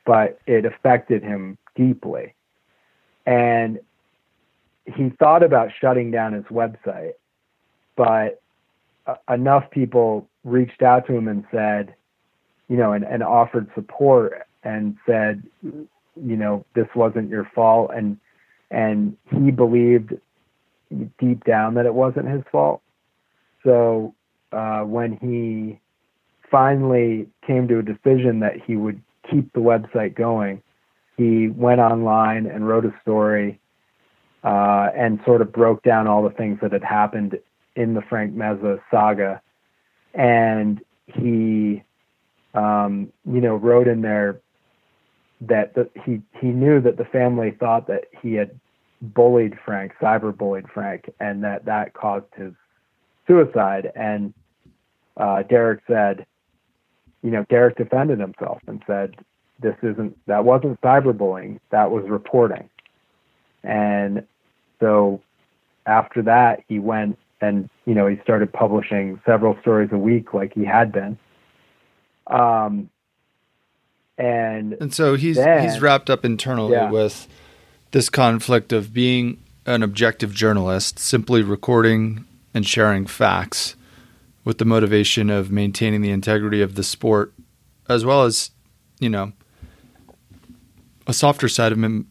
[0.06, 2.34] but it affected him deeply.
[3.26, 3.80] And
[4.86, 7.14] he thought about shutting down his website,
[7.96, 8.42] but
[9.08, 11.96] uh, enough people reached out to him and said,
[12.68, 17.92] you know, and, and offered support and said, you know, this wasn't your fault.
[17.96, 18.18] And,
[18.72, 20.14] and he believed
[21.20, 22.82] deep down that it wasn't his fault.
[23.64, 24.14] So
[24.52, 25.80] uh, when he
[26.54, 30.62] finally came to a decision that he would keep the website going,
[31.18, 33.60] he went online and wrote a story
[34.44, 37.40] uh, and sort of broke down all the things that had happened
[37.76, 39.42] in the Frank Meza saga.
[40.14, 41.82] And he,
[42.54, 44.40] um, you know, wrote in there
[45.42, 48.52] that the, he he knew that the family thought that he had
[49.02, 52.54] bullied Frank, cyber bullied Frank, and that that caused his
[53.28, 53.92] suicide.
[53.96, 54.36] And
[55.18, 56.28] uh, Derek said,
[57.24, 59.16] you know, Derek defended himself and said,
[59.60, 62.70] this isn't, that wasn't cyberbullying, that was reporting.
[63.64, 64.28] And
[64.80, 65.22] so
[65.86, 70.54] after that, he went and, you know, he started publishing several stories a week like
[70.54, 71.18] he had been.
[72.28, 72.90] Um,
[74.18, 76.92] and and so he's then, he's wrapped up internally yeah.
[76.92, 77.28] with
[77.92, 83.76] this conflict of being an objective journalist, simply recording and sharing facts,
[84.44, 87.34] with the motivation of maintaining the integrity of the sport,
[87.88, 88.52] as well as,
[89.00, 89.32] you know,
[91.08, 92.10] a softer side of him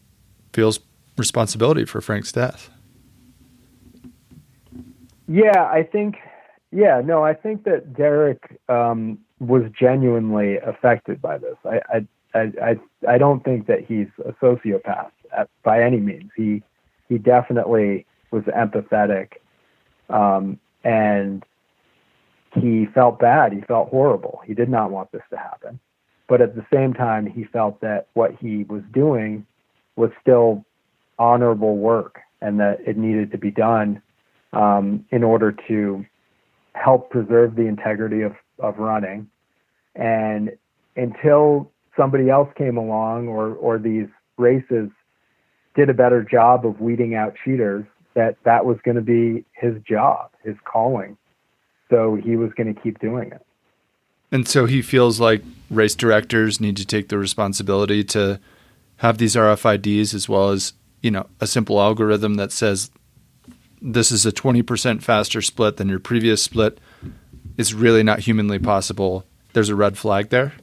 [0.51, 0.79] feels
[1.17, 2.69] responsibility for Frank's death.
[5.27, 6.15] Yeah, I think.
[6.71, 11.55] Yeah, no, I think that Derek um, was genuinely affected by this.
[11.65, 11.81] I,
[12.33, 16.31] I, I, I, don't think that he's a sociopath at, by any means.
[16.35, 16.63] He,
[17.09, 19.33] he definitely was empathetic,
[20.09, 21.43] um, and
[22.53, 23.53] he felt bad.
[23.53, 24.41] He felt horrible.
[24.45, 25.79] He did not want this to happen.
[26.27, 29.45] But at the same time, he felt that what he was doing
[29.95, 30.63] was still
[31.19, 34.01] honorable work and that it needed to be done
[34.53, 36.05] um, in order to
[36.73, 39.29] help preserve the integrity of, of running.
[39.95, 40.51] And
[40.95, 44.89] until somebody else came along or, or these races
[45.75, 47.85] did a better job of weeding out cheaters,
[48.15, 51.17] that that was going to be his job, his calling
[51.93, 53.45] so he was going to keep doing it.
[54.31, 58.39] And so he feels like race directors need to take the responsibility to
[58.97, 62.89] have these RFIDs as well as, you know, a simple algorithm that says
[63.79, 66.79] this is a 20% faster split than your previous split.
[67.57, 69.23] It's really not humanly possible.
[69.53, 70.53] There's a red flag there.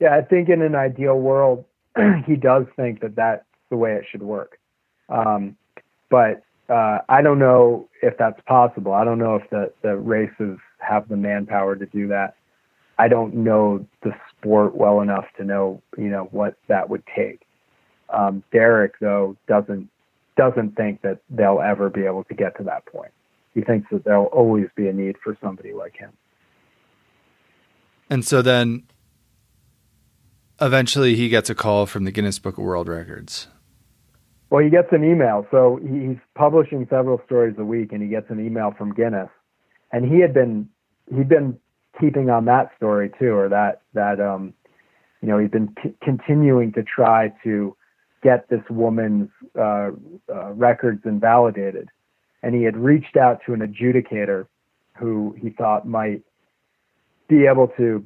[0.00, 1.64] Yeah, I think in an ideal world,
[2.26, 4.58] he does think that that's the way it should work.
[5.08, 5.56] Um,
[6.10, 8.92] but uh, I don't know if that's possible.
[8.92, 12.36] I don't know if the, the races have the manpower to do that.
[12.98, 17.42] I don't know the sport well enough to know, you know, what that would take.
[18.08, 19.88] Um, Derek though doesn't
[20.36, 23.12] doesn't think that they'll ever be able to get to that point.
[23.54, 26.10] He thinks that there'll always be a need for somebody like him.
[28.10, 28.84] And so then
[30.60, 33.46] eventually he gets a call from the Guinness Book of World Records.
[34.54, 35.48] Well, he gets an email.
[35.50, 39.28] So he's publishing several stories a week, and he gets an email from Guinness.
[39.90, 40.68] And he had been
[41.12, 41.58] he'd been
[42.00, 44.54] keeping on that story too, or that that um,
[45.20, 47.76] you know he'd been t- continuing to try to
[48.22, 49.90] get this woman's uh,
[50.32, 51.88] uh, records invalidated.
[52.44, 54.46] And he had reached out to an adjudicator
[54.96, 56.22] who he thought might
[57.26, 58.04] be able to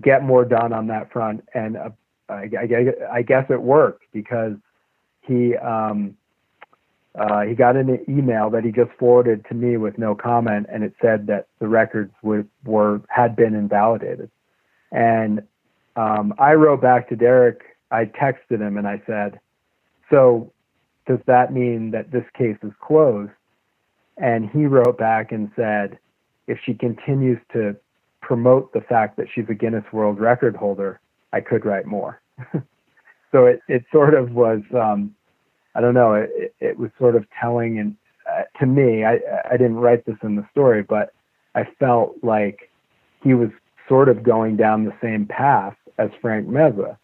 [0.00, 1.42] get more done on that front.
[1.52, 1.90] And uh,
[2.28, 4.52] I, I, I guess it worked because
[5.26, 6.16] he um,
[7.16, 10.82] uh, he got an email that he just forwarded to me with no comment, and
[10.82, 14.30] it said that the records were, had been invalidated.
[14.90, 15.42] And
[15.96, 17.62] um, I wrote back to Derek.
[17.90, 19.38] I texted him and I said,
[20.10, 20.52] "So
[21.06, 23.30] does that mean that this case is closed?"
[24.16, 25.98] And he wrote back and said,
[26.48, 27.76] "If she continues to
[28.20, 30.98] promote the fact that she's a Guinness World Record holder,
[31.32, 32.20] I could write more."
[33.34, 35.14] so it, it sort of was um,
[35.74, 37.96] I don't know it, it was sort of telling and
[38.30, 39.18] uh, to me I
[39.50, 41.12] I didn't write this in the story but
[41.54, 42.70] I felt like
[43.22, 43.50] he was
[43.88, 46.96] sort of going down the same path as Frank Meza.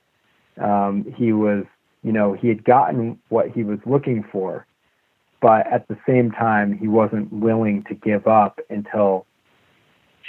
[0.61, 1.65] Um, he was
[2.03, 4.67] you know he had gotten what he was looking for
[5.41, 9.27] but at the same time, he wasn't willing to give up until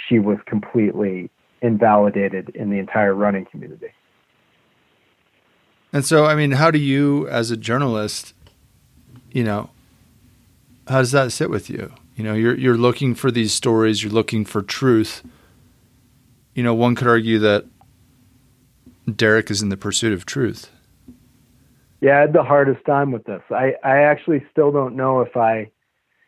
[0.08, 1.30] she was completely
[1.60, 3.88] invalidated in the entire running community.
[5.92, 8.34] And so, I mean, how do you, as a journalist,
[9.30, 9.70] you know,
[10.88, 11.92] how does that sit with you?
[12.16, 15.22] You know, you're you're looking for these stories, you're looking for truth.
[16.54, 17.64] You know, one could argue that
[19.16, 20.70] Derek is in the pursuit of truth.
[22.00, 23.42] Yeah, I had the hardest time with this.
[23.50, 25.70] I, I actually still don't know if I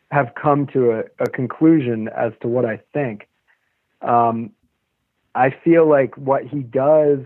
[0.09, 3.27] have come to a, a conclusion as to what I think.
[4.01, 4.51] Um,
[5.35, 7.19] I feel like what he does,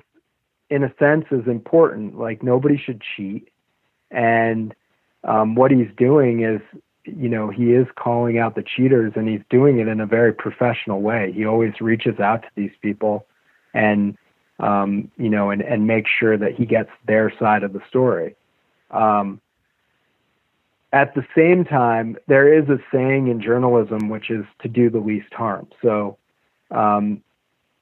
[0.69, 2.17] in a sense, is important.
[2.17, 3.49] Like nobody should cheat,
[4.11, 4.73] and
[5.23, 6.61] um, what he's doing is,
[7.05, 10.33] you know, he is calling out the cheaters, and he's doing it in a very
[10.33, 11.31] professional way.
[11.31, 13.25] He always reaches out to these people,
[13.73, 14.17] and
[14.59, 18.35] um, you know, and and make sure that he gets their side of the story.
[18.91, 19.41] Um,
[20.91, 24.99] at the same time, there is a saying in journalism which is to do the
[24.99, 25.67] least harm.
[25.81, 26.17] So
[26.71, 27.21] um,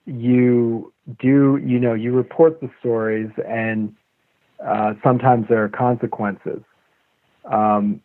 [0.06, 3.95] you do, you know, you report the stories, and
[4.66, 6.62] uh, sometimes there are consequences.
[7.45, 8.01] Um,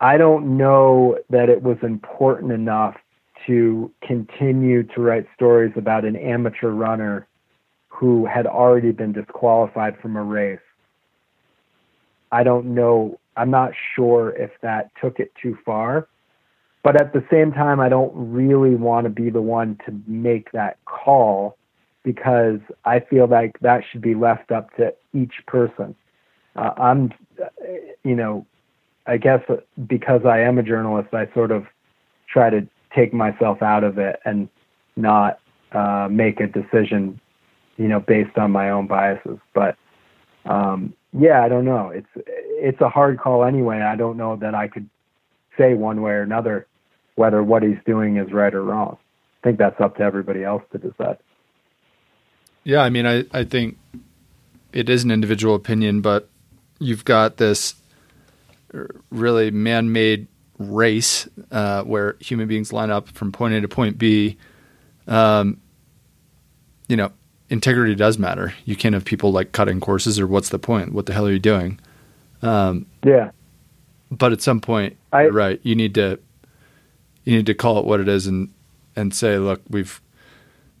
[0.00, 2.96] I don't know that it was important enough
[3.46, 7.26] to continue to write stories about an amateur runner
[7.88, 10.60] who had already been disqualified from a race.
[12.30, 13.18] I don't know.
[13.36, 16.06] I'm not sure if that took it too far.
[16.84, 20.52] But at the same time, I don't really want to be the one to make
[20.52, 21.56] that call
[22.04, 25.94] because I feel like that should be left up to each person.
[26.56, 27.12] Uh, I'm,
[28.04, 28.46] you know,
[29.06, 29.40] I guess
[29.86, 31.66] because I am a journalist, I sort of
[32.32, 34.48] try to take myself out of it and
[34.96, 35.38] not
[35.72, 37.20] uh, make a decision,
[37.76, 39.38] you know, based on my own biases.
[39.54, 39.76] But
[40.44, 41.88] um, yeah, I don't know.
[41.90, 43.80] It's it's a hard call anyway.
[43.80, 44.88] I don't know that I could
[45.56, 46.66] say one way or another
[47.16, 48.96] whether what he's doing is right or wrong.
[49.42, 51.18] I think that's up to everybody else to decide.
[52.68, 53.78] Yeah, I mean, I, I think
[54.74, 56.28] it is an individual opinion, but
[56.78, 57.74] you've got this
[59.08, 60.26] really man made
[60.58, 64.36] race uh, where human beings line up from point A to point B.
[65.06, 65.62] Um,
[66.90, 67.10] you know,
[67.48, 68.52] integrity does matter.
[68.66, 70.92] You can't have people like cutting courses or what's the point?
[70.92, 71.80] What the hell are you doing?
[72.42, 73.30] Um, yeah.
[74.10, 76.20] But at some point, I, right, you need to
[77.24, 78.52] you need to call it what it is and
[78.94, 80.02] and say, look, we've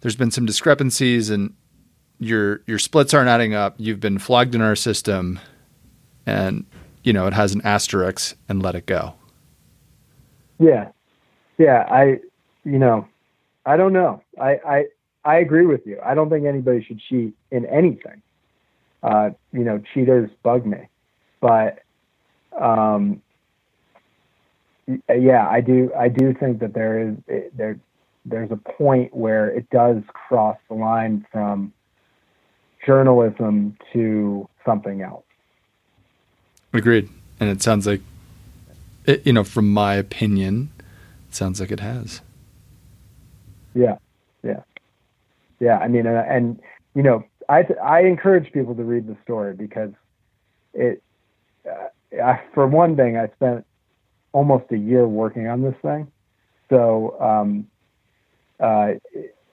[0.02, 1.54] there's been some discrepancies and
[2.18, 3.74] your your splits aren't adding up.
[3.78, 5.38] You've been flogged in our system,
[6.26, 6.66] and
[7.02, 9.14] you know it has an asterisk, and let it go.
[10.58, 10.88] Yeah,
[11.58, 11.86] yeah.
[11.88, 12.20] I,
[12.64, 13.06] you know,
[13.64, 14.22] I don't know.
[14.40, 14.84] I I
[15.24, 15.98] I agree with you.
[16.04, 18.22] I don't think anybody should cheat in anything.
[19.02, 20.88] Uh, you know, cheaters bug me,
[21.40, 21.82] but
[22.60, 23.22] um,
[25.08, 25.92] yeah, I do.
[25.96, 27.16] I do think that there is
[27.54, 27.78] there
[28.24, 31.72] there's a point where it does cross the line from
[32.88, 35.24] journalism to something else.
[36.72, 37.08] Agreed,
[37.38, 38.00] and it sounds like,
[39.04, 40.70] it, you know, from my opinion,
[41.28, 42.22] it sounds like it has.
[43.74, 43.98] Yeah,
[44.42, 44.62] yeah,
[45.60, 45.78] yeah.
[45.78, 46.60] I mean, and, and
[46.94, 49.92] you know, I I encourage people to read the story because
[50.72, 51.02] it.
[51.70, 51.88] Uh,
[52.24, 53.66] I, for one thing, I spent
[54.32, 56.10] almost a year working on this thing.
[56.70, 57.66] So, um,
[58.58, 58.94] uh,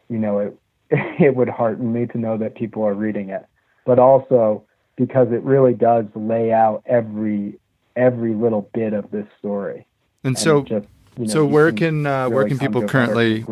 [0.09, 0.57] you know, it,
[1.19, 3.45] it would hearten me to know that people are reading it,
[3.85, 4.63] but also
[4.95, 7.59] because it really does lay out every
[7.95, 9.87] every little bit of this story.
[10.23, 13.45] And, and so, just, you know, so where can, uh, really where can people currently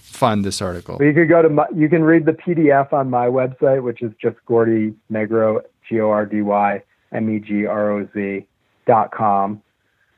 [0.00, 0.96] find this article?
[0.98, 4.02] Well, you could go to my, you can read the PDF on my website, which
[4.02, 8.46] is just Gordy Megroz, G O R D Y M E G R O Z
[8.86, 9.62] dot com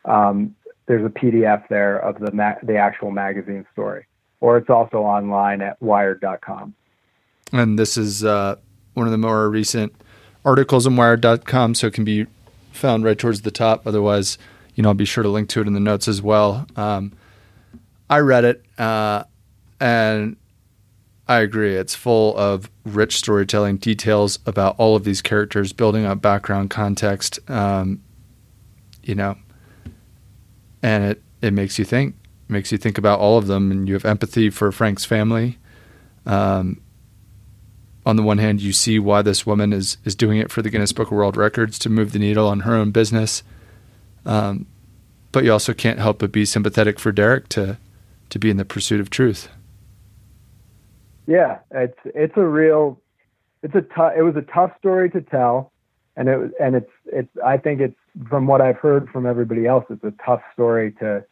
[0.07, 0.55] um,
[0.87, 4.07] there's a PDF there of the ma- the actual magazine story,
[4.41, 6.75] or it's also online at Wired.com.
[7.53, 8.57] And this is uh,
[8.95, 9.95] one of the more recent
[10.45, 12.27] articles on Wired.com, so it can be
[12.73, 13.87] found right towards the top.
[13.87, 14.39] Otherwise,
[14.75, 16.67] you know, I'll be sure to link to it in the notes as well.
[16.77, 17.13] Um,
[18.09, 19.25] I read it, uh,
[19.81, 20.37] and
[21.27, 21.75] I agree.
[21.75, 27.39] It's full of rich storytelling details about all of these characters, building up background context.
[27.51, 28.03] Um,
[29.03, 29.37] you know,
[30.83, 32.15] and it it makes you think,
[32.49, 35.59] makes you think about all of them, and you have empathy for Frank's family.
[36.25, 36.81] Um,
[38.05, 40.71] on the one hand, you see why this woman is is doing it for the
[40.71, 43.43] Guinness Book of World Records to move the needle on her own business.
[44.25, 44.67] Um,
[45.33, 47.79] but you also can't help but be sympathetic for Derek to
[48.31, 49.49] to be in the pursuit of truth.
[51.27, 53.01] Yeah, it's it's a real
[53.63, 53.85] it's a
[54.17, 55.73] it was a tough story to tell,
[56.17, 57.97] and it and it's it's I think it's
[58.29, 61.25] from what I've heard from everybody else, it's a tough story to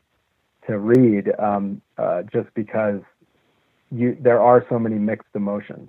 [0.67, 3.01] to read, um, uh, just because
[3.91, 5.89] you there are so many mixed emotions.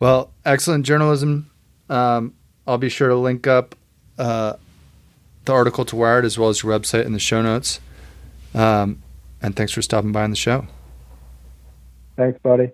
[0.00, 1.50] Well, excellent journalism.
[1.88, 2.34] Um,
[2.66, 3.74] I'll be sure to link up
[4.18, 4.54] uh,
[5.44, 7.80] the article to Wired as well as your website in the show notes.
[8.54, 9.02] Um,
[9.42, 10.66] and thanks for stopping by on the show.
[12.16, 12.70] Thanks, buddy.